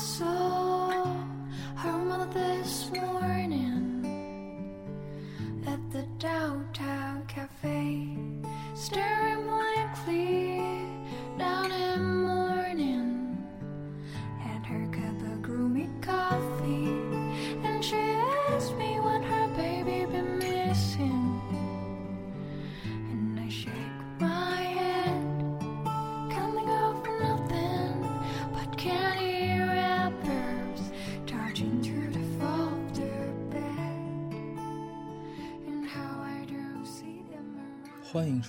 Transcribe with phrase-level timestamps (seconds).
[0.00, 0.29] so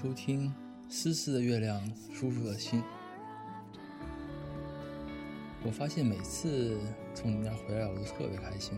[0.01, 0.49] 收听
[0.89, 1.79] 《丝丝的月亮，
[2.11, 2.81] 叔叔的心》。
[5.63, 6.79] 我发现每次
[7.13, 8.75] 从你那回来，我都特别开心。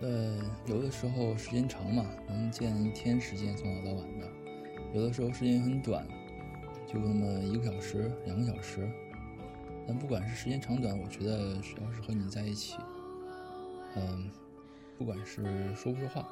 [0.00, 4.26] 呃，有的时候时间长嘛，能见一天时间，从早到晚的；
[4.92, 6.04] 有的时候时间很短，
[6.92, 8.90] 就那么一个小时、两个小时。
[9.86, 12.74] 但不管是时间长短，我觉得只要是和你在一起，
[13.94, 14.28] 嗯，
[14.98, 15.44] 不管是
[15.76, 16.26] 说不说话，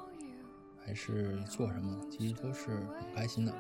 [0.84, 3.54] 还是做什么，其实都是很开心的。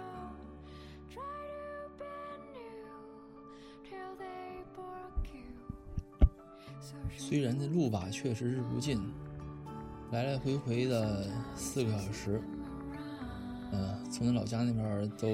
[7.16, 9.00] 虽然这路吧确实是不近，
[10.12, 12.40] 来来回回的四个小时，
[13.72, 15.28] 嗯、从你老家那边都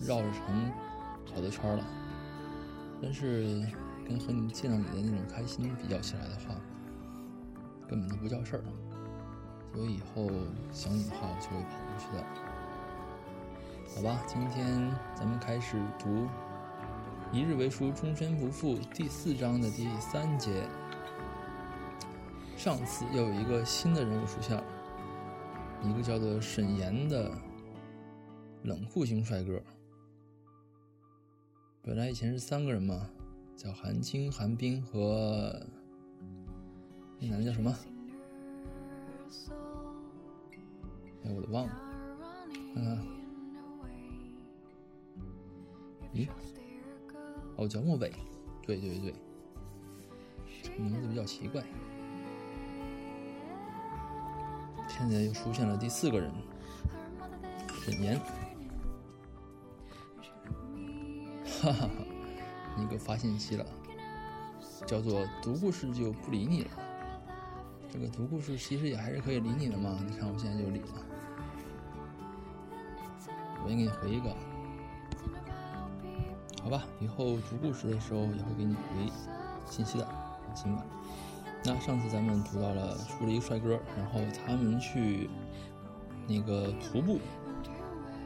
[0.00, 0.70] 绕着城
[1.32, 1.86] 好多圈了，
[3.00, 3.64] 但是
[4.06, 6.56] 跟和你见到你的那种开心比较起来的话，
[7.88, 8.64] 根本都不叫事儿。
[9.72, 10.30] 所以以后
[10.70, 12.22] 想你的话，我就会跑过去的。
[13.94, 16.08] 好吧，今天咱们开始读
[17.32, 20.68] 《一日为书，终身不负》第四章的第三节。
[22.54, 24.64] 上次又有一个新的人物出现了，
[25.82, 27.30] 一个叫做沈岩的
[28.64, 29.60] 冷酷型帅哥。
[31.82, 33.08] 本来以前是三个人嘛，
[33.56, 35.60] 叫韩青、韩冰和
[37.18, 37.74] 那男的叫什么？
[41.32, 41.72] 哎，我都忘了。
[42.74, 42.98] 看看，
[46.14, 46.28] 咦，
[47.56, 48.12] 哦，叫莫伟。
[48.64, 49.14] 对对对，
[50.62, 51.62] 这个名字比较奇怪。
[54.88, 56.30] 现在又出现了第四个人，
[57.80, 58.18] 沈岩。
[61.60, 61.90] 哈哈哈，
[62.76, 63.66] 你给我发信息了，
[64.86, 66.70] 叫做读故事就不理你了。
[67.90, 71.06] 这个读故事其实也还是可以理你的嘛，你看我现在就理了。
[73.62, 74.34] 我先给你回一个，
[76.62, 76.82] 好吧？
[77.00, 78.80] 以后读故事的时候也会给你回
[79.66, 80.08] 信息的，
[80.46, 80.84] 放心吧。
[81.64, 85.30] 那上次咱们读到了出了一个帅哥，然后他们去
[86.26, 87.20] 那个徒步，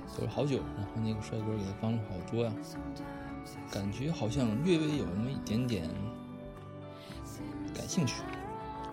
[0.06, 2.52] 走了好久，然后那个帅哥给他帮了好多呀，
[3.70, 5.88] 感觉好像略微有那么一点点
[7.74, 8.22] 感兴趣。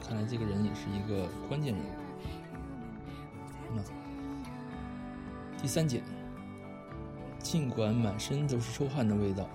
[0.05, 1.87] 看来这个人也是一个关键人物。
[3.73, 3.81] 那
[5.61, 6.03] 第三节，
[7.53, 9.47] 尽管满身都是臭汗的味道，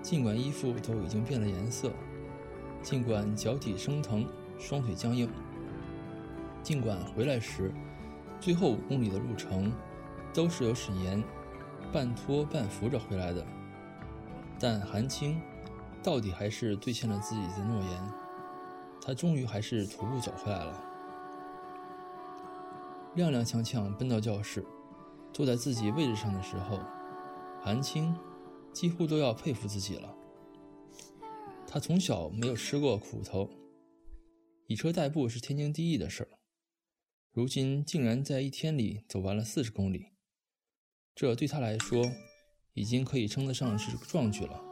[0.00, 1.90] 尽管衣服都已经变了颜色。
[2.80, 4.24] 尽管脚底生疼，
[4.56, 5.28] 双腿僵硬，
[6.62, 7.74] 尽管回来时，
[8.38, 9.72] 最后五公里的路程
[10.32, 11.20] 都是由沈岩
[11.92, 13.44] 半拖半扶着回来的，
[14.56, 15.40] 但韩青
[16.04, 18.12] 到底还是兑现了自己的诺言，
[19.04, 20.84] 他终于还是徒步走回来了。
[23.16, 24.64] 踉踉跄跄奔到教室，
[25.32, 26.78] 坐在自己位置上的时候，
[27.60, 28.14] 韩青
[28.72, 30.14] 几乎都要佩服自己了。
[31.66, 33.50] 他从小没有吃过苦头，
[34.66, 36.28] 以车代步是天经地义的事儿。
[37.30, 40.06] 如今竟然在一天里走完了四十公里，
[41.14, 42.10] 这对他来说
[42.72, 44.64] 已经可以称得上是壮举了。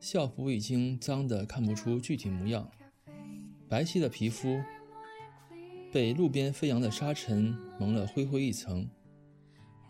[0.00, 2.70] 校服已经脏得看不出具体模样，
[3.68, 4.60] 白皙的皮肤
[5.94, 8.84] 被路边飞扬的沙尘蒙了灰灰一层，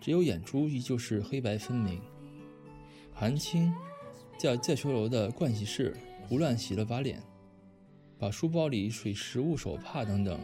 [0.03, 1.99] 只有眼珠依旧是黑白分明。
[3.11, 3.73] 韩青
[4.37, 5.97] 在教学楼的盥洗室
[6.29, 7.23] 胡乱洗了把脸，
[8.19, 10.39] 把书包里水食物、手帕等等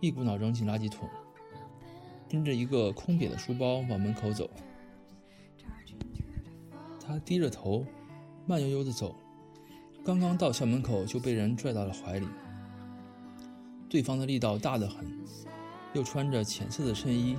[0.00, 1.08] 一股脑扔进垃圾桶，
[2.30, 4.50] 拎着一个空瘪的书包往门口走。
[7.00, 7.86] 他低着头，
[8.46, 9.14] 慢悠悠地走，
[10.04, 12.26] 刚刚到校门口就被人拽到了怀里。
[13.92, 15.06] 对方的力道大得很，
[15.92, 17.36] 又穿着浅色的衬衣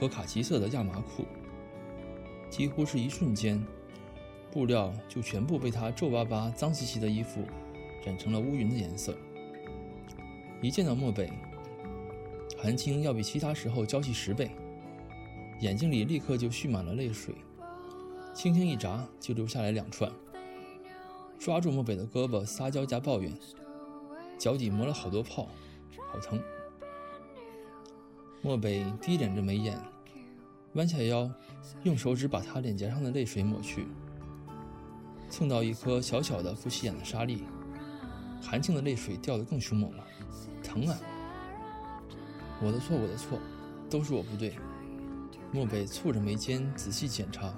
[0.00, 1.24] 和卡其色的亚麻裤，
[2.50, 3.64] 几乎是一瞬间。
[4.50, 7.40] 布料就全部被他皱巴巴、脏兮兮的衣服
[8.04, 9.16] 染成了乌云的颜色。
[10.60, 11.30] 一见到漠北，
[12.58, 14.50] 韩青要比其他时候娇气十倍，
[15.60, 17.32] 眼睛里立刻就蓄满了泪水，
[18.34, 20.10] 轻轻一眨就流下来两串。
[21.38, 23.32] 抓住漠北的胳膊，撒娇加抱怨，
[24.36, 25.46] 脚底磨了好多泡，
[26.10, 26.42] 好疼。
[28.42, 29.78] 漠北低敛着眉眼，
[30.74, 31.30] 弯下腰，
[31.82, 33.88] 用手指把他脸颊上的泪水抹去，
[35.28, 37.44] 蹭到一颗小小的不起眼的沙粒。
[38.40, 40.04] 韩青的泪水掉得更凶猛了，
[40.62, 40.96] 疼啊！
[42.62, 43.38] 我的错，我的错，
[43.90, 44.54] 都是我不对。
[45.52, 47.52] 漠北蹙着眉间仔细检查，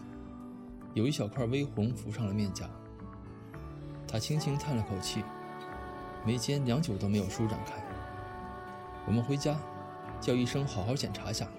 [0.95, 2.71] 有一小块微红浮上了面颊。
[4.07, 5.23] 他轻轻叹了口气，
[6.25, 7.88] 眉间良久都没有舒展开。
[9.09, 9.59] 我们回家，
[10.21, 11.51] 叫医生好好检查下。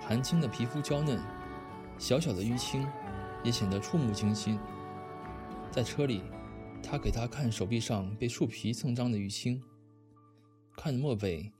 [0.00, 1.22] 韩青的皮肤娇嫩，
[1.98, 2.84] 小小的淤青
[3.44, 4.58] 也显得触目惊心。
[5.70, 6.24] 在车里。
[6.84, 9.62] 他给他看手臂上被树皮蹭脏的淤青，
[10.76, 11.52] 看漠北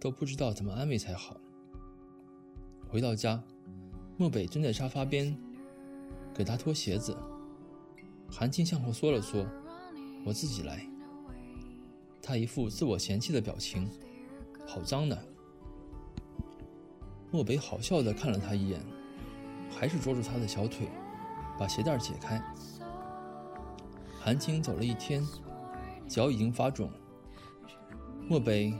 [0.00, 1.36] 都不知道怎么安慰才好。
[2.88, 3.40] 回到家，
[4.16, 5.38] 漠北蹲在沙发边，
[6.34, 7.16] 给他脱鞋子。
[8.28, 9.46] 韩青向后缩了缩，
[10.26, 10.84] 我自己来。
[12.28, 13.90] 他一副自我嫌弃的表情，
[14.66, 15.18] 好脏的。
[17.30, 18.82] 漠北好笑的看了他一眼，
[19.70, 20.86] 还是捉住他的小腿，
[21.58, 22.38] 把鞋带解开。
[24.20, 25.26] 韩青走了一天，
[26.06, 26.90] 脚已经发肿。
[28.28, 28.74] 漠北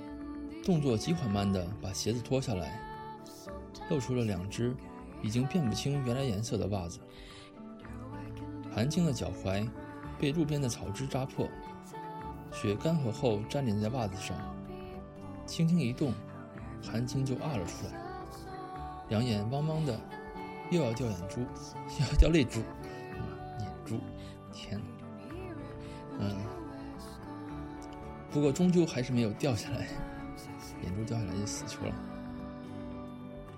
[0.62, 2.79] 动作极缓慢地把鞋子脱下来，
[3.89, 4.77] 露出了两只
[5.23, 7.00] 已经辨不清原来颜色的袜子。
[8.71, 9.67] 韩青的脚踝
[10.19, 11.49] 被路边的草枝扎破，
[12.61, 14.37] 雪干涸后粘连在袜子上。
[15.47, 16.13] 轻轻一动，
[16.83, 17.93] 寒青就啊了出来，
[19.09, 19.97] 两眼汪汪的，
[20.73, 21.41] 又要掉眼珠，
[22.01, 22.59] 又要掉泪珠，
[23.61, 24.01] 眼珠，
[24.53, 24.81] 天！
[26.19, 26.37] 嗯，
[28.33, 29.87] 不过终究还是没有掉下来，
[30.83, 31.95] 眼珠掉下来就死球了。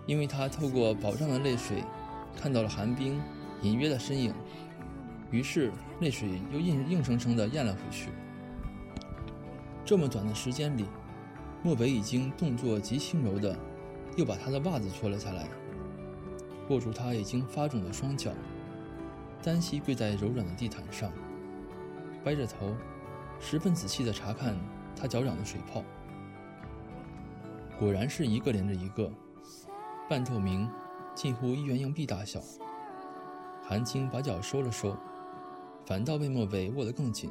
[0.04, 1.82] 因为他透过饱胀的泪水，
[2.36, 3.18] 看到了寒冰
[3.62, 4.34] 隐约的身影，
[5.30, 8.10] 于是泪水又硬硬生生的咽了回去。
[9.90, 10.86] 这么短的时间里，
[11.64, 13.58] 莫北已经动作极轻柔的，
[14.16, 15.48] 又把他的袜子脱了下来，
[16.68, 18.30] 握住他已经发肿的双脚，
[19.42, 21.10] 单膝跪在柔软的地毯上。
[22.24, 22.72] 歪着头，
[23.40, 24.56] 十分仔细地查看
[24.94, 25.82] 他脚掌的水泡，
[27.76, 29.10] 果然是一个连着一个，
[30.08, 30.70] 半透明，
[31.16, 32.40] 近乎一元硬币大小。
[33.60, 34.96] 韩青把脚收了收，
[35.84, 37.28] 反倒被莫北握得更紧。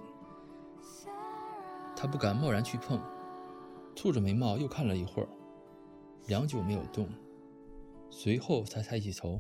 [2.02, 2.98] 他不敢贸然去碰，
[3.94, 5.28] 蹙着眉毛又看了一会儿，
[6.28, 7.10] 良久没有动，
[8.10, 9.40] 随后才抬起头，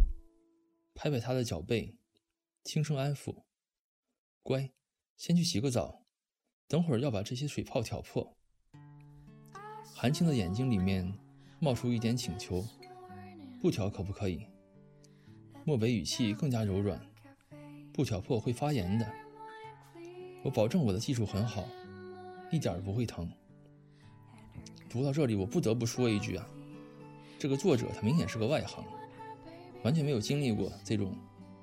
[0.93, 1.95] 拍拍他的脚背，
[2.65, 3.43] 轻声安抚
[4.43, 4.71] ：“乖。”
[5.15, 6.03] 先去洗个澡，
[6.67, 8.35] 等会儿要把这些水泡挑破。
[9.95, 11.17] 韩青的眼睛里面
[11.61, 12.65] 冒出一点请求
[13.61, 14.45] ：“不挑可不可以？”
[15.63, 17.01] 漠北语气更加柔软
[17.93, 19.09] ：“不挑破会发炎的。
[20.43, 21.65] 我保证我的技术很好，
[22.51, 23.29] 一点不会疼。”
[24.89, 26.47] 读到这里，我不得不说一句啊，
[27.37, 28.83] 这个作者他明显是个外行，
[29.83, 31.15] 完全没有经历过这种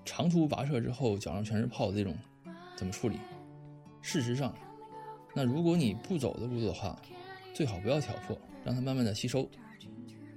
[0.05, 2.17] 长途跋涉之后脚上全是泡的这种
[2.77, 3.19] 怎么处理。
[4.01, 4.55] 事实上，
[5.35, 6.97] 那如果你不走的路的话，
[7.53, 9.49] 最好不要挑破，让它慢慢的吸收。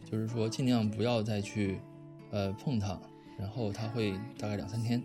[0.03, 1.79] 就是说，尽量不要再去，
[2.31, 2.99] 呃，碰它，
[3.37, 4.99] 然后它会大概两三天，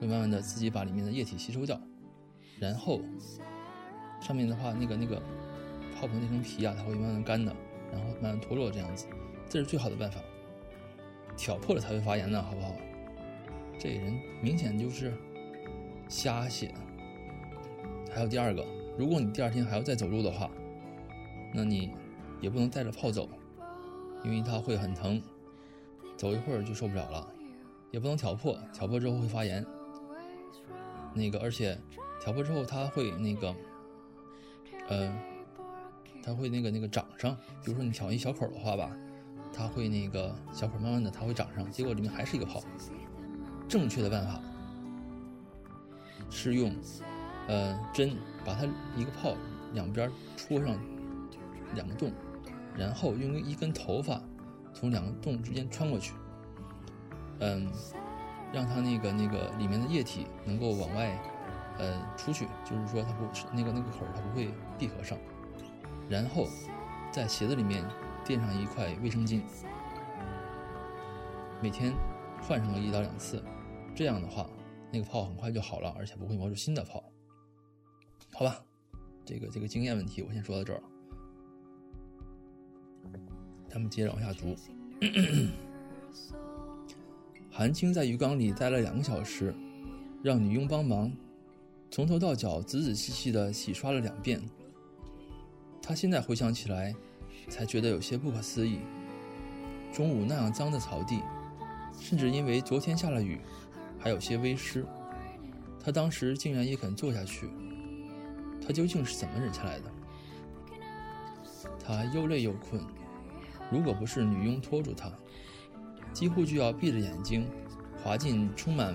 [0.00, 1.80] 会慢慢的自己把里面的液体吸收掉。
[2.60, 3.00] 然后，
[4.20, 5.16] 上面的话，那个那个
[5.94, 7.54] 泡泡那层皮啊，它会慢慢干的，
[7.92, 9.06] 然后慢慢脱落这样子，
[9.48, 10.20] 这是最好的办法。
[11.36, 12.74] 挑破了才会发炎呢，好不好？
[13.78, 15.12] 这人明显就是
[16.08, 16.72] 瞎写。
[18.10, 18.64] 还有第二个，
[18.96, 20.50] 如果你第二天还要再走路的话，
[21.52, 21.92] 那你
[22.40, 23.28] 也不能带着泡走，
[24.24, 25.22] 因为它会很疼，
[26.16, 27.28] 走一会儿就受不了了。
[27.92, 29.64] 也不能挑破，挑破之后会发炎。
[31.14, 31.78] 那个，而且
[32.20, 33.54] 挑破之后它会那个，
[34.88, 35.12] 呃，
[36.22, 37.36] 它会那个那个长上。
[37.64, 38.90] 比如说你挑一小口的话吧，
[39.52, 42.62] 它会那个小口慢慢的它会长上，结果里面还是一个泡。
[43.68, 44.40] 正确的办法
[46.30, 46.74] 是用。
[47.48, 48.66] 呃，针把它
[48.96, 49.36] 一个泡
[49.72, 50.76] 两边戳上
[51.76, 52.10] 两个洞，
[52.76, 54.20] 然后用一根头发
[54.74, 56.12] 从两个洞之间穿过去，
[57.38, 57.70] 嗯，
[58.52, 61.16] 让它那个那个里面的液体能够往外
[61.78, 65.18] 呃出去，就是说它不那个那个口它不会闭合上，
[66.08, 66.46] 然后
[67.10, 67.84] 在鞋子里面
[68.24, 69.42] 垫上一块卫生巾，
[71.62, 71.92] 每天
[72.42, 73.42] 换上个一到两次，
[73.94, 74.48] 这样的话
[74.92, 77.02] 那个泡很快就好了，而且不会磨出新的泡。
[78.32, 78.62] 好吧，
[79.24, 80.82] 这个这个经验问题我先说到这儿。
[83.68, 84.54] 咱们接着往下读。
[87.50, 89.54] 韩青在浴缸里待了两个小时，
[90.22, 91.10] 让女佣帮忙，
[91.96, 94.38] 从头到脚仔仔细细地洗刷了两遍。
[95.80, 96.94] 他现在回想起来，
[97.48, 98.80] 才觉得有些不可思议。
[99.94, 101.22] 中午那样脏的草地，
[101.98, 103.40] 甚至因为昨天下了雨，
[103.98, 104.84] 还有些微湿。
[105.82, 107.48] 他当时竟然也肯坐下去，
[108.60, 109.90] 他究竟是怎么忍下来的？
[111.82, 112.78] 他又累又困，
[113.70, 115.10] 如果不是女佣拖住他，
[116.12, 117.48] 几乎就要闭着眼睛
[118.04, 118.94] 滑进充满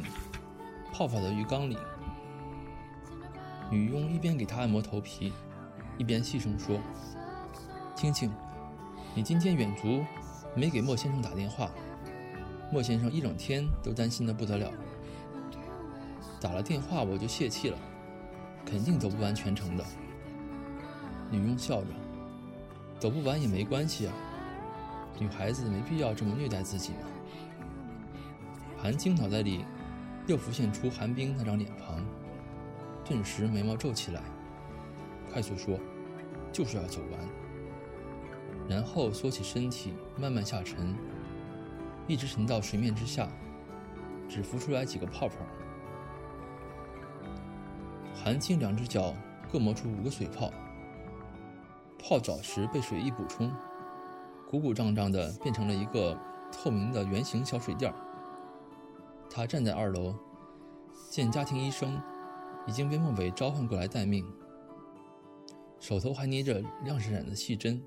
[0.93, 1.75] 泡泡的浴缸里。
[3.72, 5.32] 女佣一边给他按摩头皮，
[5.98, 6.78] 一边细声说
[7.96, 8.30] ：“青青，
[9.16, 10.04] 你今天远足
[10.54, 11.72] 没给莫先生打电话，
[12.70, 14.70] 莫先生一整天都担心的不得了。
[16.42, 17.78] 打了电话我就泄气了，
[18.66, 19.86] 肯定走不完全程的。”
[21.32, 21.88] 女佣笑着。
[23.00, 24.13] 走不完也没关系啊，
[25.18, 26.98] 女孩子没必要这么虐待自己嘛。
[28.80, 29.66] 韩青脑袋里
[30.28, 31.90] 又浮现出韩冰那张脸庞，
[33.12, 34.22] 顿时眉毛皱起来，
[35.30, 35.77] 快速说
[36.50, 37.20] ：“就是要走完。”
[38.70, 40.96] 然后缩起身体，慢慢下沉，
[42.08, 43.27] 一直沉到水面之下，
[44.30, 45.36] 只浮出来几个泡泡。
[48.15, 49.13] 韩青两只脚
[49.51, 50.50] 各磨出五个水泡。
[52.00, 53.51] 泡澡时被水一补充，
[54.50, 56.18] 鼓鼓胀胀的变成了一个
[56.50, 57.94] 透明的圆形小水垫。
[59.30, 60.15] 他站在二楼，
[61.10, 62.01] 见家庭医生
[62.68, 64.25] 已经被莫北召唤过来待命，
[65.80, 67.84] 手头还捏着亮闪闪的细针，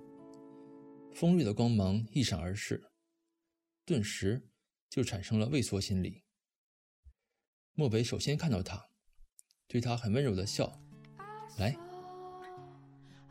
[1.12, 2.82] 锋锐的光芒一闪而逝，
[3.84, 4.48] 顿时
[4.90, 6.22] 就产生了畏缩心理。
[7.74, 8.88] 莫北首先看到他，
[9.66, 10.80] 对他很温柔的笑
[11.58, 11.76] ：“来。”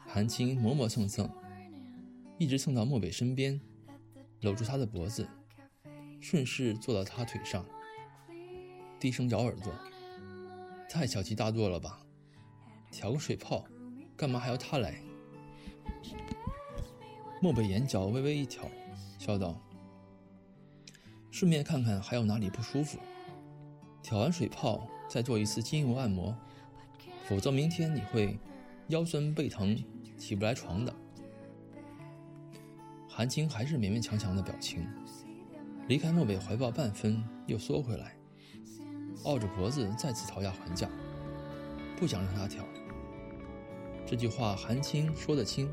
[0.06, 1.30] 韩青磨磨蹭蹭，
[2.38, 3.60] 一直蹭到漠北身边，
[4.42, 5.28] 搂住他的脖子，
[6.22, 7.66] 顺势坐到他腿上，
[9.00, 9.74] 低声咬耳朵
[10.94, 12.00] ：“太小题大做了吧？
[12.92, 13.66] 调个水泡，
[14.16, 15.02] 干嘛还要他来？”
[17.42, 18.70] 漠北眼角微微一挑，
[19.18, 19.60] 笑道
[21.32, 23.00] ：“顺便看看还有哪里不舒服，
[24.04, 26.38] 挑完水泡再做一次精油按摩，
[27.26, 28.38] 否则明天你会
[28.90, 29.76] 腰酸背疼。”
[30.16, 30.96] 起不来床的，
[33.10, 34.88] 韩青还是勉勉强强的表情，
[35.90, 38.16] 离开漠北怀抱半分，又缩回来，
[39.24, 40.90] 傲着脖子再次讨价还价，
[41.98, 42.64] 不想让他挑。
[44.06, 45.72] 这句话韩青说得轻，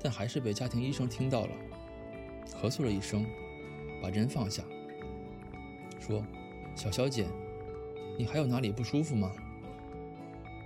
[0.00, 1.52] 但还是被家庭医生听到了，
[2.46, 3.26] 咳嗽了一声，
[4.00, 4.62] 把针放下，
[6.00, 6.24] 说
[6.76, 7.26] ：“小小姐，
[8.16, 9.32] 你还有哪里不舒服吗？”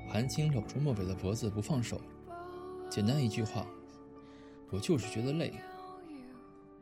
[0.09, 2.01] 韩青搂住漠北的脖子不放手。
[2.89, 3.67] 简单一句话，
[4.71, 5.55] 我就是觉得累，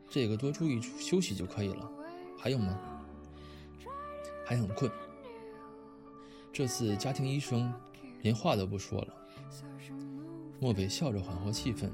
[0.07, 1.89] 这个多注意休息就可以了。
[2.37, 2.77] 还有吗？
[4.45, 4.91] 还很困。
[6.55, 7.69] 这次家庭医生
[8.21, 9.07] 连话都不说了。
[10.57, 11.89] 漠北笑着缓和气氛。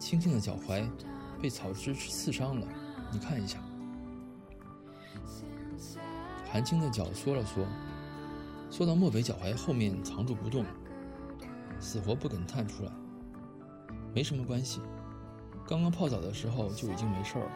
[0.00, 0.84] 青青的脚踝
[1.40, 2.66] 被草枝刺伤了，
[3.12, 3.60] 你看一下。
[6.44, 7.64] 韩青的脚缩了缩，
[8.68, 10.64] 缩到漠北脚踝后面藏住不动，
[11.78, 12.90] 死活不肯探出来。
[14.12, 14.80] 没什么关系，
[15.68, 17.48] 刚刚泡澡的时候就已经没事了。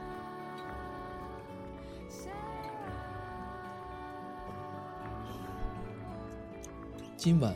[7.27, 7.53] 今晚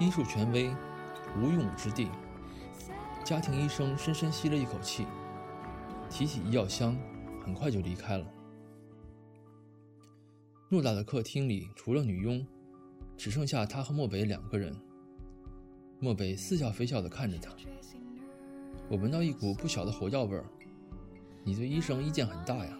[0.00, 0.70] 医术权威
[1.36, 2.08] 无用武之地，
[3.22, 5.06] 家庭医生深深吸了一口气，
[6.08, 6.96] 提起医药箱，
[7.44, 8.26] 很快就离开了。
[10.70, 12.46] 偌大的客厅里，除了女佣，
[13.14, 14.74] 只剩下他和漠北两个人。
[16.00, 17.54] 漠北似笑非笑地看着他。
[18.88, 20.46] 我闻到一股不小的火药味儿，
[21.44, 22.78] 你对医生意见很大呀。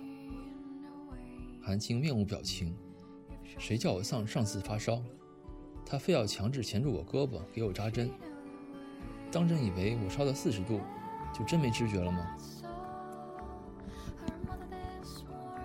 [1.61, 2.75] 韩青面无表情，
[3.59, 5.05] 谁叫我上上次发烧，
[5.85, 8.11] 他非要强制钳住我胳膊给我扎针，
[9.31, 10.81] 当真以为我烧到四十度
[11.33, 12.37] 就真没知觉了吗？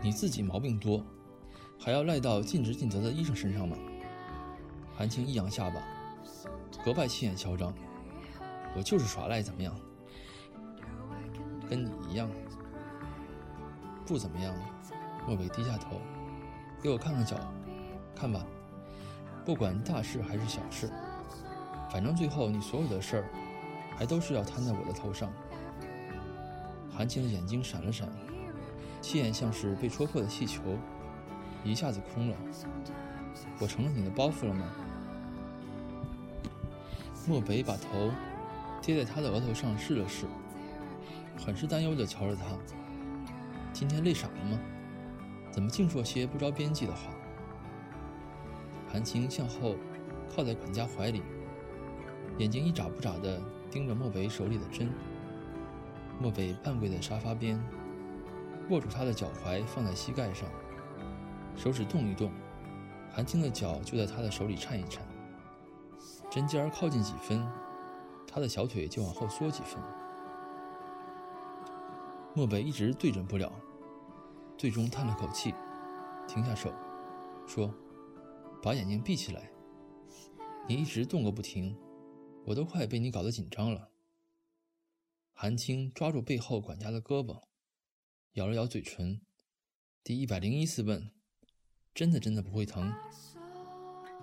[0.01, 1.03] 你自己毛病多，
[1.79, 3.75] 还要赖到尽职尽责的医生身上吗？
[4.95, 5.81] 韩青一扬下巴，
[6.83, 7.74] 格外气焰嚣张，
[8.75, 9.74] 我就是耍赖，怎么样？
[11.69, 12.29] 跟你一样，
[14.05, 14.53] 不怎么样。
[15.27, 16.00] 莫北低下头，
[16.81, 17.36] 给我看看脚，
[18.15, 18.45] 看吧。
[19.48, 20.92] 不管大事还是小事，
[21.89, 23.24] 反正最后你所有的事儿，
[23.96, 25.32] 还都是要摊在我的头上。
[26.94, 28.10] 韩青的眼睛闪了闪，
[29.00, 30.62] 气焰像是被戳破的气球，
[31.63, 32.36] 一下子空了。
[33.58, 34.66] 我成了你的包袱了吗？
[37.25, 38.12] 漠北把头
[38.82, 40.25] 贴在他的额头上试了试。
[41.38, 42.44] 很是担忧地瞧着他。
[43.72, 44.60] 今天累傻了吗？
[45.51, 47.13] 怎么净说些不着边际的话？
[48.98, 49.75] 韩青向后
[50.36, 51.22] 靠在管家怀里，
[52.39, 53.39] 眼睛一眨不眨地
[53.70, 54.92] 盯着莫北手里的针。
[56.20, 57.63] 莫北半跪在沙发边，
[58.72, 60.50] 握住他的脚踝放在膝盖上，
[61.56, 62.32] 手指动一动，
[63.12, 65.06] 韩青的脚就在他的手里颤一颤。
[66.32, 67.48] 针尖儿靠近几分，
[68.27, 69.80] 他的小腿就往后缩几分。
[72.34, 73.51] 莫北一直对准不了，
[74.58, 75.54] 最终叹了口气，
[76.27, 76.72] 停下手，
[77.46, 77.72] 说
[78.67, 79.50] ：“把眼睛闭起来。
[80.67, 81.74] 你一直动个不停，
[82.45, 83.89] 我都快被你搞得紧张了。”
[85.31, 87.43] 韩青抓住背后管家的胳膊，
[88.33, 89.21] 咬了咬嘴唇。
[90.03, 91.09] 第一百零一次问
[91.95, 92.93] ：“真的真的不会疼？”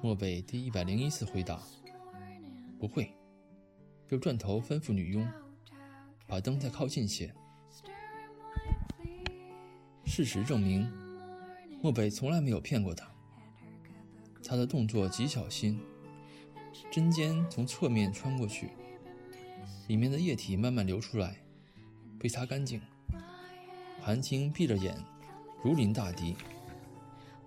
[0.03, 1.63] 漠北第一百零一次回答
[2.79, 3.11] ：“不会。”
[4.11, 5.27] 又转头吩咐女佣
[6.29, 7.35] ：“把灯再靠近些。”
[10.05, 10.93] 事实证明，
[11.81, 13.14] 漠北从来没有骗过他。
[14.47, 15.81] 他的动作极小心，
[16.91, 18.71] 针尖从侧面穿过去，
[19.89, 21.37] 里面的液体慢慢流出来，
[22.19, 22.81] 被擦干净。
[24.01, 24.95] 韩青闭着眼，
[25.63, 26.37] 如临大敌，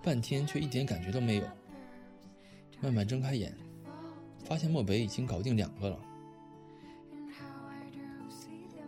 [0.01, 1.47] 半天却一点感觉都没有。
[2.81, 3.55] 慢慢睁开眼，
[4.43, 5.99] 发现漠北已经搞定两个了。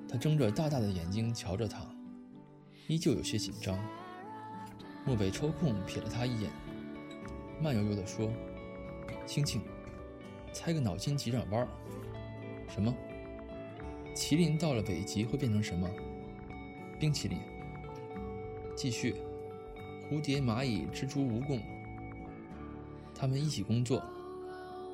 [0.07, 1.85] 他睁着大大的眼睛瞧着他。
[2.87, 3.77] 依旧有些紧张，
[5.05, 6.49] 漠北抽空瞥了他一眼，
[7.61, 8.31] 慢悠悠地说
[9.27, 9.61] ：“青青，
[10.53, 11.67] 猜个脑筋急转弯。
[12.69, 12.93] 什么？
[14.15, 15.89] 麒麟到了北极会变成什么？
[16.99, 17.37] 冰淇淋。
[18.75, 19.15] 继续，
[20.09, 21.59] 蝴蝶、蚂蚁、蜘蛛、蜈蚣，
[23.13, 24.01] 他们一起工作，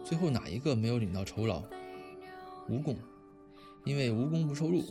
[0.04, 1.62] 最后哪一个没有领到酬劳？
[2.68, 2.96] 蜈蚣，
[3.84, 4.84] 因为无功不受禄。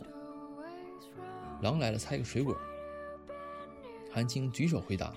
[1.61, 2.57] 狼来了，猜个水果。”
[4.09, 5.13] 韩青举手回答：“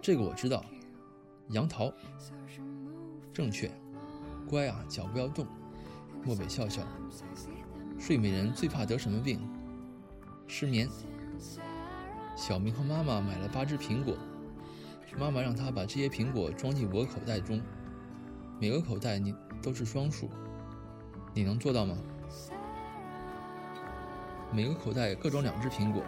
[0.00, 0.64] 这个我知道，
[1.48, 1.92] 杨桃。
[3.32, 3.70] 正确，
[4.48, 5.46] 乖啊，脚不要动。”
[6.24, 6.82] 漠北笑笑
[7.98, 9.40] ：“睡美人最怕得什么病？
[10.46, 10.88] 失眠。”
[12.36, 14.16] 小明和妈妈买了八只苹果，
[15.18, 17.60] 妈妈让他把这些苹果装进五个口袋中，
[18.60, 20.30] 每个口袋你都是双数，
[21.32, 21.96] 你能做到吗？
[24.52, 26.02] 每个口袋各装两只苹果。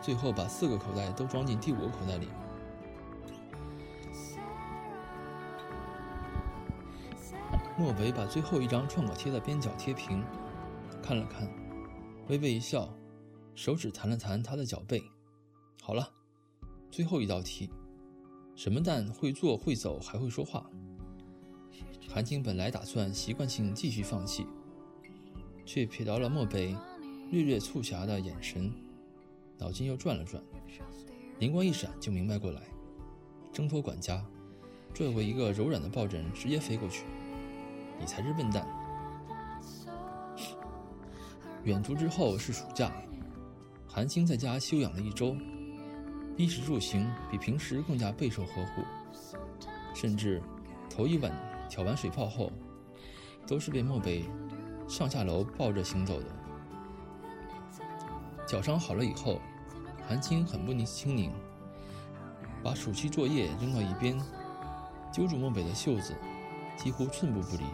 [0.00, 2.28] 最后把四个口袋都装进第五个口袋里。
[7.78, 10.24] 莫北把最后一张创可贴的边角贴平，
[11.02, 11.46] 看了看，
[12.28, 12.88] 微微一笑，
[13.54, 15.02] 手指弹了弹他的脚背。
[15.82, 16.10] 好了，
[16.90, 17.68] 最后一道题，
[18.54, 20.70] 什么蛋会坐会走还会说话？
[22.08, 24.46] 韩青本来打算习惯性继续放弃，
[25.66, 26.74] 却瞥到了漠北
[27.30, 28.72] 略略促狭的眼神。
[29.58, 30.42] 脑筋又转了转，
[31.38, 32.62] 灵光一闪就明白过来，
[33.52, 34.24] 挣脱管家，
[34.94, 37.04] 拽过一个柔软的抱枕，直接飞过去。
[37.98, 38.66] 你才是笨蛋！
[41.64, 42.92] 远足之后是暑假，
[43.88, 45.36] 韩青在家休养了一周，
[46.36, 48.82] 衣食住行比平时更加备受呵护，
[49.94, 50.40] 甚至
[50.88, 51.32] 头一晚
[51.68, 52.52] 挑完水泡后，
[53.46, 54.24] 都是被漠北
[54.86, 56.26] 上下楼抱着行走的。
[58.46, 59.40] 脚伤好了以后，
[60.06, 61.32] 韩青很不宁轻宁，
[62.62, 64.16] 把暑期作业扔到一边，
[65.12, 66.14] 揪住漠北的袖子，
[66.76, 67.64] 几乎寸步不离。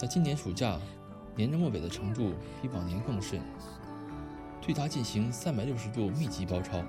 [0.00, 0.80] 在今年暑假，
[1.36, 2.32] 黏着漠北的程度
[2.62, 3.38] 比往年更甚，
[4.62, 6.82] 对他进行三百六十度密集包抄，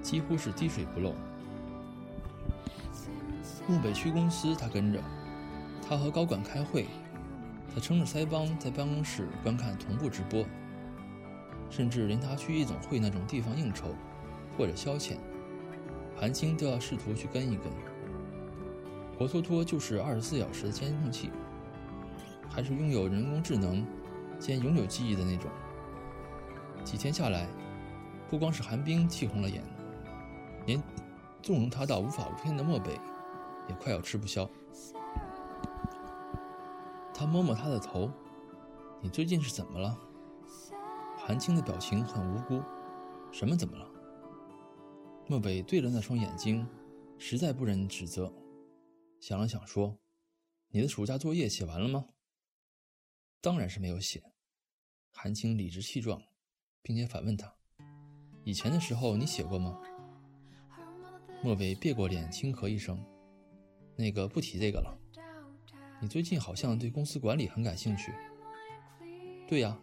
[0.00, 1.12] 几乎是滴水不漏。
[3.68, 4.98] 漠北区公司，他跟着；
[5.86, 6.86] 他和高管开会，
[7.74, 10.42] 他撑着腮帮在办公室观看同步直播。
[11.68, 13.94] 甚至连他去夜总会那种地方应酬，
[14.56, 15.16] 或者消遣，
[16.16, 17.66] 韩青都要试图去跟一跟。
[19.18, 21.30] 活脱脱就是二十四小时的监控器，
[22.48, 23.86] 还是拥有人工智能
[24.38, 25.50] 兼永久记忆的那种。
[26.84, 27.48] 几天下来，
[28.30, 29.62] 不光是韩冰气红了眼，
[30.66, 30.82] 连
[31.42, 32.98] 纵容他到无法无天的漠北，
[33.68, 34.48] 也快要吃不消。
[37.12, 38.10] 他摸摸他的头
[39.00, 39.98] ：“你最近是怎么了？”
[41.16, 42.62] 韩青的表情很无辜，
[43.32, 43.88] 什么怎么了？
[45.26, 46.64] 漠北对着那双眼睛，
[47.18, 48.32] 实在不忍指责，
[49.18, 49.98] 想了想说
[50.70, 52.04] ：“你的暑假作业写完了吗？”
[53.40, 54.22] 当然是没有写。
[55.10, 56.20] 韩青理直气壮，
[56.82, 57.54] 并且反问他
[58.44, 59.78] ：“以前的时候你写过吗？”
[61.42, 63.02] 漠北别过脸，轻咳一声
[63.96, 64.98] ：“那个不提这个了。
[66.00, 68.12] 你最近好像对公司管理很感兴趣。
[69.48, 69.78] ”“对呀。”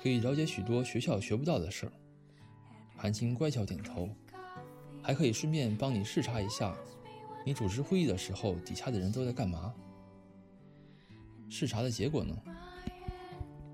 [0.00, 1.92] 可以了解许多学校学不到的事儿。
[2.96, 4.08] 韩青乖巧点头，
[5.02, 6.72] 还可以顺便帮你视察一下，
[7.44, 9.74] 你主持会议的时候，底下的人都在干嘛。
[11.48, 12.36] 视察的结果呢？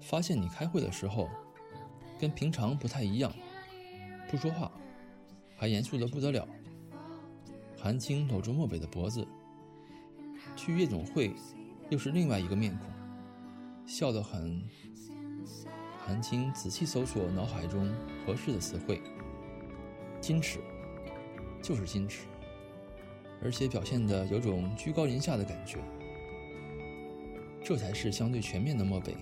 [0.00, 1.28] 发现你开会的时候，
[2.18, 3.32] 跟平常不太一样，
[4.30, 4.70] 不说话，
[5.56, 6.46] 还严肃的不得了。
[7.76, 9.26] 韩青搂住漠北的脖子，
[10.56, 11.34] 去夜总会，
[11.90, 12.88] 又是另外一个面孔，
[13.86, 14.62] 笑得很。
[15.98, 17.90] 韩青仔细搜索脑海中
[18.26, 19.00] 合适的词汇，
[20.20, 20.58] 矜持，
[21.62, 22.26] 就是矜持，
[23.42, 25.78] 而且表现的有种居高临下的感觉，
[27.64, 29.16] 这才是相对全面的漠北。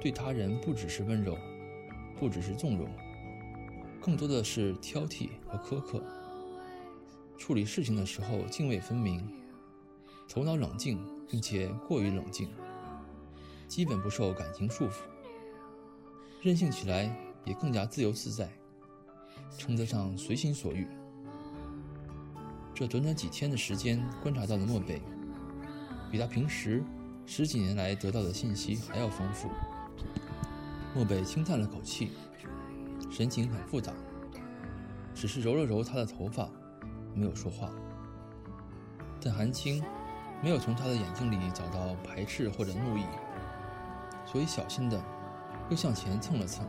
[0.00, 1.36] 对他人不只是温柔，
[2.16, 2.88] 不只是纵容，
[4.00, 6.00] 更多的是挑剔和苛刻。
[7.36, 9.28] 处理事情的时候泾渭分明，
[10.28, 12.48] 头脑冷静，并且过于冷静，
[13.66, 15.00] 基本不受感情束缚。
[16.40, 17.12] 任性起来
[17.44, 18.48] 也更加自由自在，
[19.58, 20.86] 称得上随心所欲。
[22.72, 25.02] 这短短几天的时间观察到的漠北，
[26.12, 26.84] 比他平时
[27.26, 29.50] 十几年来得到的信息还要丰富。
[30.94, 32.12] 漠北轻叹了口气，
[33.10, 33.92] 神情很复杂，
[35.14, 36.48] 只是揉了揉他的头发，
[37.14, 37.70] 没有说话。
[39.20, 39.82] 但韩青
[40.42, 43.04] 没有从他的眼睛里找到排斥或者怒意，
[44.24, 44.98] 所以小心的。
[45.68, 46.64] 又向前蹭了蹭，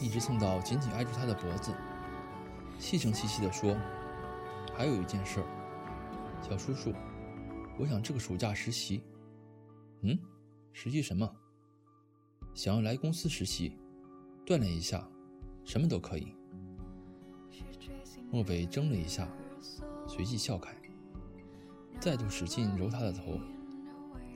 [0.00, 1.72] 一直蹭到紧紧挨住他的脖子，
[2.78, 3.76] 细声细细地说
[4.78, 5.42] ：“还有一件事，
[6.40, 6.94] 小叔叔，
[7.78, 9.02] 我想这个暑假实习。
[10.02, 10.18] 嗯，
[10.72, 11.30] 实习什么？
[12.54, 13.78] 想要来公司实习，
[14.46, 15.06] 锻炼一下，
[15.64, 16.34] 什么都可以。”
[18.32, 19.28] 漠北怔了一下，
[20.08, 20.74] 随即笑开，
[22.00, 23.38] 再度使劲揉他的头，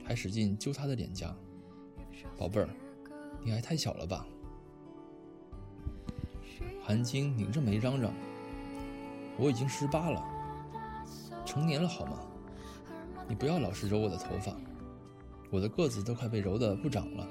[0.05, 1.35] 还使劲揪他的脸颊。
[2.37, 2.69] 宝贝儿，
[3.43, 4.25] 你还太小了吧？
[6.83, 8.13] 韩晶拧着眉嚷嚷
[9.37, 10.23] ：“我已经十八了，
[11.45, 12.19] 成年了好吗？
[13.31, 14.53] 你不要老是揉我的头发，
[15.49, 17.25] 我的个子都快被揉得不长了。”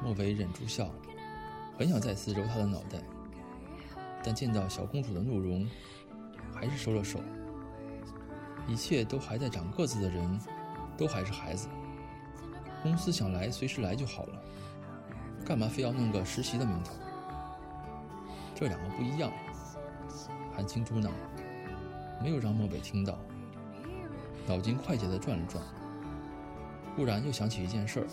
[0.00, 0.88] 莫北忍住笑，
[1.76, 3.02] 很想再次揉她的脑袋，
[4.22, 5.68] 但见到小公主的怒容，
[6.54, 7.18] 还是收了手。
[8.68, 10.38] 一切都还在长个子的人，
[10.96, 11.66] 都还是孩子。
[12.80, 14.40] 公司想来随时来就好了，
[15.44, 16.94] 干嘛非要弄个实习的名头？
[18.54, 19.32] 这两个不一样。
[20.54, 21.10] 韩青嘟囔，
[22.22, 23.18] 没有让莫北听到，
[24.46, 25.62] 脑筋快捷地转了转，
[26.94, 28.06] 忽然又想起一件事儿。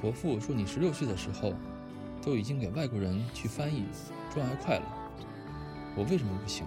[0.00, 1.54] 伯父说你十六岁的时候，
[2.22, 3.84] 都已经给外国人去翻译，
[4.32, 4.84] 赚外快了。
[5.96, 6.66] 我为什么不行？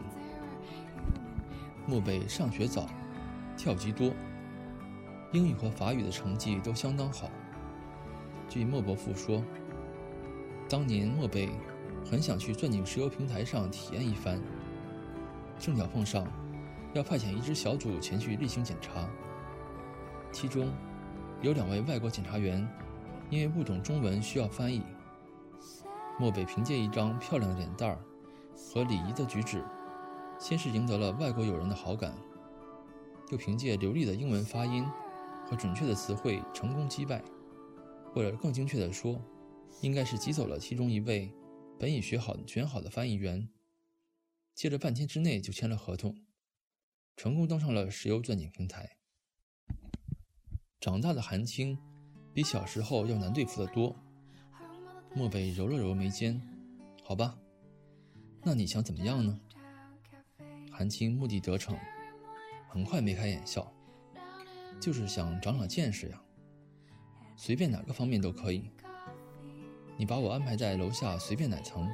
[1.85, 2.87] 漠北上学早，
[3.55, 4.11] 跳级多。
[5.31, 7.29] 英语和法语的成绩都相当好。
[8.49, 9.43] 据莫伯父说，
[10.67, 11.49] 当年莫北
[12.09, 14.41] 很想去钻井石油平台上体验一番，
[15.59, 16.25] 正巧碰上
[16.93, 19.09] 要派遣一支小组前去例行检查，
[20.31, 20.71] 其中
[21.41, 22.67] 有两位外国检察员
[23.29, 24.81] 因为不懂中文需要翻译。
[26.19, 27.99] 莫北凭借一张漂亮的脸蛋儿
[28.55, 29.63] 和礼仪的举止，
[30.39, 32.13] 先是赢得了外国友人的好感，
[33.31, 34.85] 又凭借流利的英文发音。
[35.45, 37.23] 和准确的词汇成功击败，
[38.13, 39.19] 或者更精确地说，
[39.81, 41.33] 应该是挤走了其中一位
[41.79, 43.49] 本已学好选好的翻译员。
[44.53, 46.15] 接着半天之内就签了合同，
[47.19, 48.89] 成功登上了石油钻井平台。
[50.79, 51.77] 长大的韩青
[52.33, 53.93] 比小时候要难对付得多。
[55.13, 56.41] 漠北揉了揉眉间，
[57.03, 57.37] 好吧，
[58.41, 59.37] 那你想怎么样呢？
[60.71, 61.77] 韩青目的得逞，
[62.69, 63.69] 很快眉开眼笑。
[64.79, 66.23] 就是想长长见识呀，
[67.35, 68.71] 随便哪个方面都可以。
[69.97, 71.93] 你把我安排在楼下随便哪层，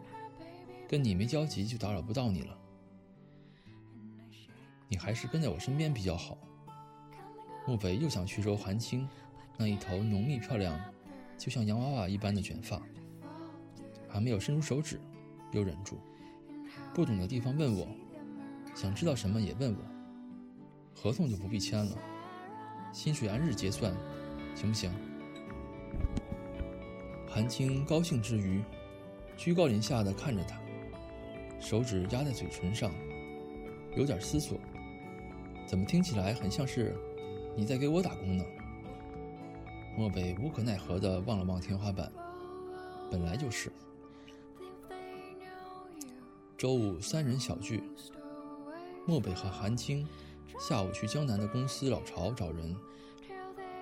[0.87, 2.55] 跟你没交集就打扰不到你了。
[4.87, 6.37] 你还是跟在我身边比较好。
[7.65, 9.07] 漠北又想去揉韩青
[9.57, 10.79] 那一头浓密漂亮，
[11.37, 12.81] 就像洋娃娃一般的卷发，
[14.07, 14.99] 还没有伸出手指，
[15.51, 15.97] 又忍住。
[16.93, 17.87] 不懂的地方问我，
[18.75, 19.79] 想知道什么也问我。
[20.93, 21.97] 合同就不必签了。
[22.93, 23.93] 薪水按日结算，
[24.55, 24.91] 行不行？
[27.27, 28.63] 韩青高兴之余，
[29.35, 30.57] 居高临下的看着他，
[31.59, 32.91] 手指压在嘴唇上，
[33.97, 34.57] 有点思索。
[35.75, 36.95] 怎么听起来很像是
[37.53, 38.45] 你在给我打工呢？
[39.97, 42.09] 漠北无可奈何的望了望天花板，
[43.11, 43.69] 本来就是。
[46.57, 47.83] 周五三人小聚，
[49.05, 50.07] 漠北和韩青。
[50.61, 52.73] 下午去江南的公司老巢找人。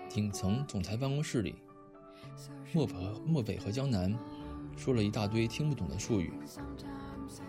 [0.09, 1.53] 顶层总裁办公室里，
[2.73, 4.17] 漠北漠北和江南
[4.75, 6.33] 说了一大堆听不懂的术语，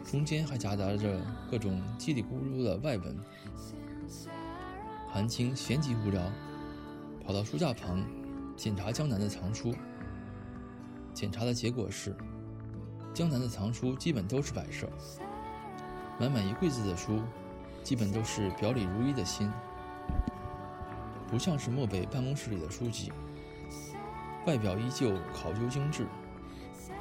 [0.04, 1.18] 中间还夹杂着
[1.50, 3.18] 各种叽里咕噜的外文。
[5.08, 6.22] 韩青闲极无聊，
[7.24, 8.04] 跑到书架旁
[8.56, 9.74] 检查江南的藏书。
[11.12, 12.16] 检查的结果是，
[13.12, 14.88] 江南的藏书基本都是摆设，
[16.18, 17.22] 满满一柜子的书，
[17.82, 19.48] 基本都是表里如一的心，
[21.28, 23.12] 不像是漠北办公室里的书籍，
[24.46, 26.08] 外表依旧考究精致，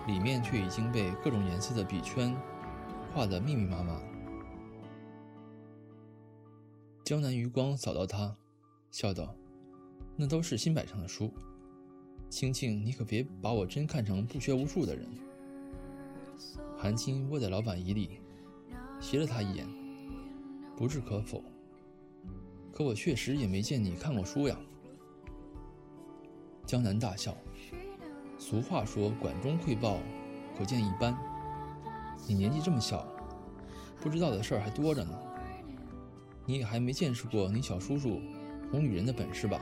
[0.05, 2.35] 里面却已经被各种颜色的笔圈
[3.13, 3.99] 画得密密麻麻。
[7.03, 8.33] 江南余光扫到他，
[8.89, 9.35] 笑道
[10.15, 11.29] ：“那都是新摆上的书。
[12.29, 15.05] 青青，你可别把我真看成不学无术的人。”
[16.79, 18.21] 韩青窝在老板椅里，
[19.01, 19.67] 斜了他一眼，
[20.77, 21.43] 不置可否。
[22.71, 24.57] 可我确实也没见你看过书呀。
[26.65, 27.35] 江南大笑
[28.39, 29.97] ：“俗话说，管中窥豹，
[30.57, 31.17] 可见一斑。
[32.25, 33.05] 你年纪这么小，
[33.99, 35.11] 不知道的事儿还多着呢。”
[36.45, 38.21] 你也还没见识过你小叔叔
[38.71, 39.61] 哄女人的本事吧？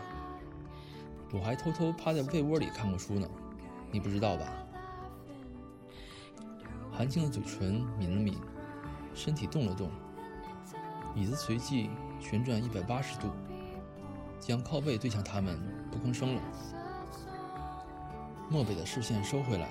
[1.34, 3.28] 我还偷偷趴在被窝里看过书呢，
[3.91, 4.52] 你不知道吧？
[6.91, 8.36] 韩青的嘴唇抿了抿，
[9.13, 9.89] 身体动了动，
[11.15, 11.89] 椅子随即
[12.20, 13.30] 旋转一百八十度，
[14.39, 15.60] 将靠背对向他们，
[15.91, 16.41] 不吭声了。
[18.50, 19.70] 漠北的视线收回来，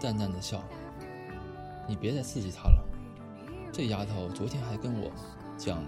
[0.00, 0.62] 淡淡的笑
[1.88, 2.84] ：“你别再刺激他了，
[3.72, 5.10] 这丫头昨天还跟我
[5.56, 5.82] 讲。”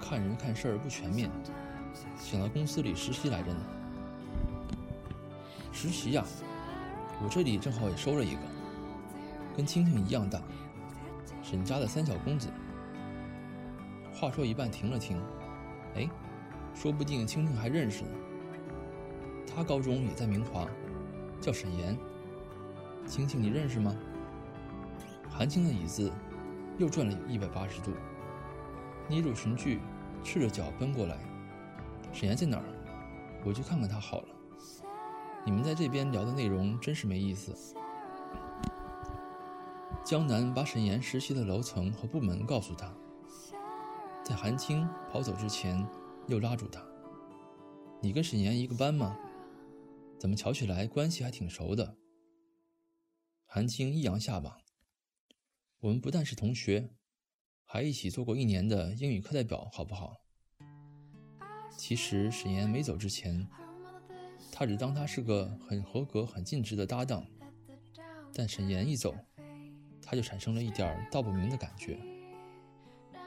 [0.00, 1.30] 看人看事儿不全面，
[2.18, 3.60] 想到公司里实习来着呢。
[5.72, 6.24] 实习呀，
[7.22, 8.40] 我这里正好也收了一个，
[9.56, 10.40] 跟青青一样大，
[11.42, 12.48] 沈家的三小公子。
[14.12, 15.20] 话说一半停了停，
[15.94, 16.08] 哎，
[16.74, 18.10] 说不定青青还认识呢。
[19.46, 20.66] 他高中也在明华，
[21.40, 21.96] 叫沈岩。
[23.06, 23.94] 青青你认识吗？
[25.30, 26.10] 韩青的椅子
[26.78, 27.92] 又转了一百八十度。
[29.08, 29.80] 捏住裙裾，
[30.22, 31.16] 赤着脚奔过来。
[32.12, 32.64] 沈岩在哪儿？
[33.44, 34.28] 我去看看他好了。
[35.46, 37.74] 你们在这边聊的内容真是没意思。
[40.04, 42.92] 江南把沈岩实习的楼层和部门告诉他，
[44.24, 45.86] 在韩青跑走之前，
[46.26, 46.82] 又拉住他
[48.02, 49.18] ：“你跟沈岩一个班吗？
[50.18, 51.96] 怎么瞧起来关系还挺熟的？”
[53.46, 54.58] 韩青一扬下巴
[55.80, 56.90] ：“我们不但是同学。”
[57.70, 60.16] 还一起做过一年的英语课代表，好不好？
[61.76, 63.46] 其实沈岩没走之前，
[64.50, 67.26] 他只当他是个很合格、很尽职的搭档。
[68.32, 69.14] 但沈岩一走，
[70.00, 71.98] 他就产生了一点道不明的感觉，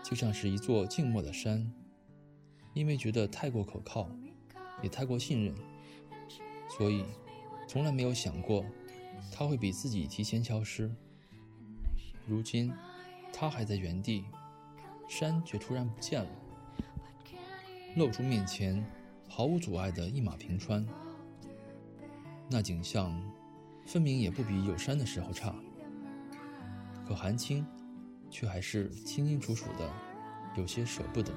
[0.03, 1.71] 就像是一座静默的山，
[2.73, 4.09] 因为觉得太过可靠，
[4.81, 5.53] 也太过信任，
[6.67, 7.05] 所以
[7.67, 8.65] 从来没有想过
[9.31, 10.91] 他会比自己提前消失。
[12.25, 12.73] 如今。
[13.33, 14.25] 他还在原地，
[15.07, 16.29] 山却突然不见了，
[17.95, 18.85] 露出面前
[19.27, 20.85] 毫无阻碍的一马平川。
[22.49, 23.19] 那景象，
[23.85, 25.55] 分明也不比有山的时候差。
[27.07, 27.65] 可韩青，
[28.29, 29.89] 却还是清清楚楚的，
[30.55, 31.33] 有些舍不得。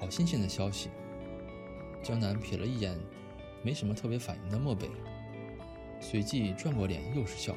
[0.00, 0.90] 好新鲜的消息！
[2.02, 2.98] 江南瞥了一眼，
[3.62, 4.90] 没什么特别反应的漠北，
[6.00, 7.54] 随即转过脸，又是笑。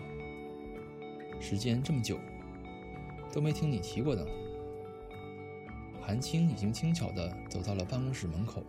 [1.42, 2.20] 时间这么久。
[3.36, 4.26] 都没听你提过的。
[6.02, 8.64] 韩青已经轻巧地走到了办公室门口，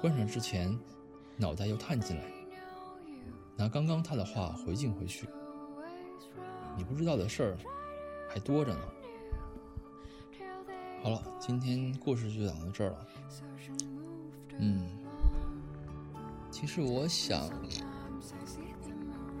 [0.00, 0.74] 关上之前，
[1.36, 2.22] 脑袋又探进来，
[3.54, 5.28] 拿刚刚他的话回敬回去。
[6.78, 7.58] 你不知道的事儿
[8.26, 8.80] 还多着呢。
[11.02, 13.06] 好了，今天故事就讲到这儿了。
[14.58, 14.88] 嗯，
[16.50, 17.50] 其实我想，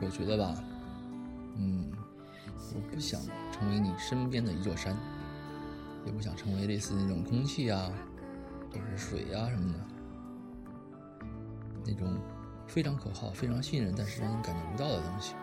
[0.02, 0.54] 我觉得吧，
[1.56, 1.90] 嗯，
[2.74, 3.20] 我不想。
[3.58, 4.94] 成为你身边的一座山，
[6.04, 7.90] 也不想成为类似那种空气啊，
[8.70, 9.78] 或者是水啊什么的，
[11.86, 12.18] 那种
[12.66, 15.34] 非常可靠、非常信任，但是让你感觉不到的东西。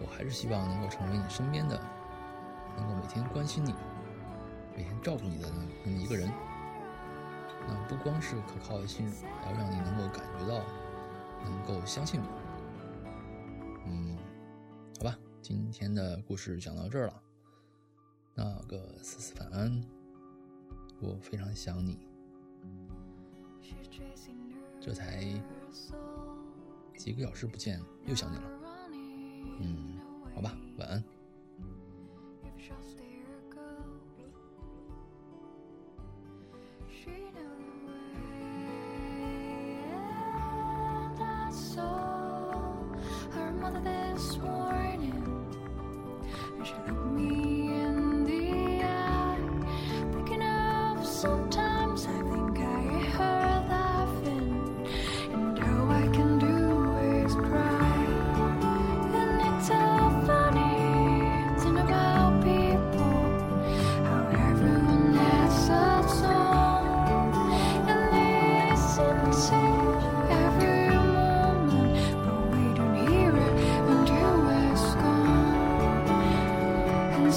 [0.00, 1.78] 我还是希望能够成为你身边的，
[2.74, 3.74] 能够每天关心你、
[4.74, 5.50] 每天照顾你的
[5.84, 6.32] 那么一个人。
[7.66, 10.64] 那不光是可靠的信任，还要让你能够感觉到，
[11.44, 12.26] 能够相信我。
[13.84, 14.16] 嗯，
[14.96, 15.14] 好吧。
[15.40, 17.22] 今天的故事讲到这儿了，
[18.34, 19.82] 那个思思晚安，
[21.00, 22.06] 我非常想你。
[24.80, 25.22] 这才
[26.96, 28.42] 几个小时不见，又想你了。
[29.60, 29.98] 嗯，
[30.34, 31.02] 好吧，晚安。
[36.88, 37.10] she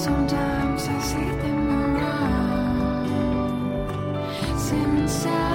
[0.02, 3.06] sometimes I see them around,
[4.72, 5.51] inside.